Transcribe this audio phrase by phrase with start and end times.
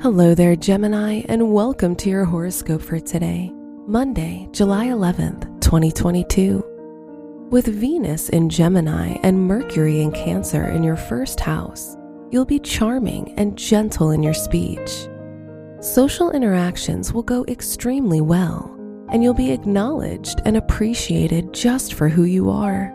[0.00, 3.52] Hello there, Gemini, and welcome to your horoscope for today,
[3.86, 7.48] Monday, July 11th, 2022.
[7.50, 11.96] With Venus in Gemini and Mercury in Cancer in your first house,
[12.30, 15.08] you'll be charming and gentle in your speech.
[15.80, 18.74] Social interactions will go extremely well,
[19.10, 22.92] and you'll be acknowledged and appreciated just for who you are.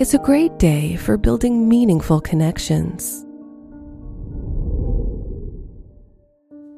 [0.00, 3.25] It's a great day for building meaningful connections.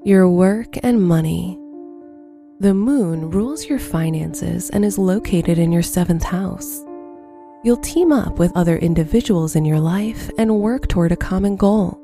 [0.09, 1.59] Your work and money.
[2.61, 6.83] The moon rules your finances and is located in your seventh house.
[7.63, 12.01] You'll team up with other individuals in your life and work toward a common goal.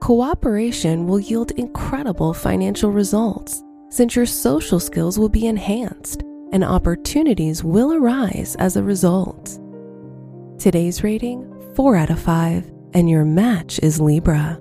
[0.00, 7.62] Cooperation will yield incredible financial results since your social skills will be enhanced and opportunities
[7.62, 9.56] will arise as a result.
[10.58, 14.60] Today's rating 4 out of 5, and your match is Libra.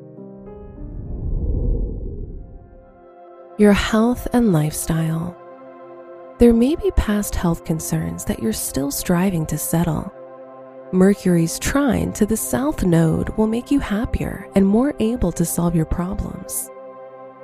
[3.60, 5.36] Your health and lifestyle.
[6.38, 10.14] There may be past health concerns that you're still striving to settle.
[10.94, 15.76] Mercury's trine to the south node will make you happier and more able to solve
[15.76, 16.70] your problems.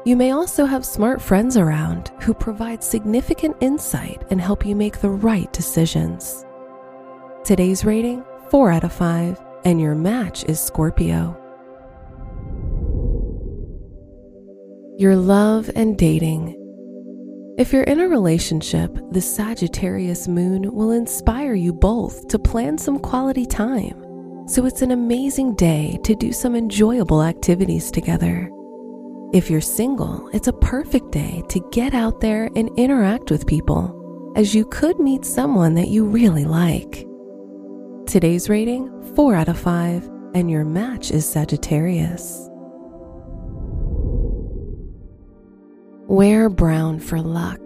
[0.06, 5.02] You may also have smart friends around who provide significant insight and help you make
[5.02, 6.46] the right decisions.
[7.44, 11.38] Today's rating 4 out of 5, and your match is Scorpio.
[14.98, 16.56] Your love and dating.
[17.58, 23.00] If you're in a relationship, the Sagittarius moon will inspire you both to plan some
[23.00, 24.02] quality time.
[24.48, 28.50] So it's an amazing day to do some enjoyable activities together.
[29.34, 34.34] If you're single, it's a perfect day to get out there and interact with people,
[34.38, 37.06] as you could meet someone that you really like.
[38.08, 42.50] Today's rating 4 out of 5, and your match is Sagittarius.
[46.08, 47.60] Wear brown for luck.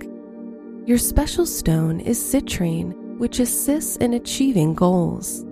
[0.85, 5.44] Your special stone is citrine, which assists in achieving goals.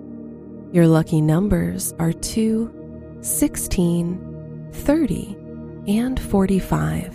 [0.72, 5.36] Your lucky numbers are 2, 16, 30,
[5.86, 7.14] and 45.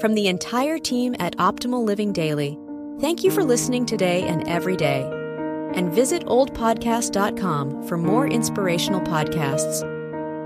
[0.00, 2.58] From the entire team at Optimal Living Daily,
[2.98, 5.02] thank you for listening today and every day.
[5.76, 9.91] And visit oldpodcast.com for more inspirational podcasts.